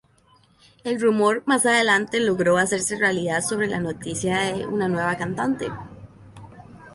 [0.83, 5.69] El rumor más adelante, logró hacerse realidad sobre la noticia de una nueva cantante.